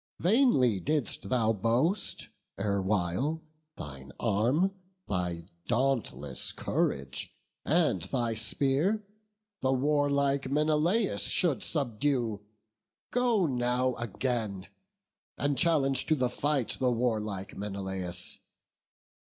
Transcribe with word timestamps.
vainly 0.17 0.79
didst 0.79 1.29
thou 1.29 1.53
boast 1.53 2.29
erewhile 2.57 3.39
Thine 3.77 4.11
arm, 4.19 4.73
thy 5.07 5.45
dauntless 5.67 6.51
courage, 6.51 7.35
and 7.65 8.01
thy 8.01 8.33
spear 8.33 9.05
The 9.61 9.71
warlike 9.71 10.49
Menelaus 10.49 11.21
should 11.27 11.61
subdue! 11.61 12.41
Go 13.11 13.45
now 13.45 13.93
again, 13.97 14.65
and 15.37 15.55
challenge 15.55 16.07
to 16.07 16.15
the 16.15 16.31
fight 16.31 16.77
The 16.79 16.91
warlike 16.91 17.55
Menelaus. 17.55 18.39